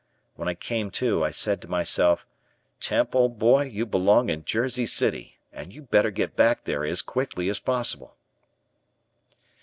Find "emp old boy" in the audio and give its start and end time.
2.89-3.65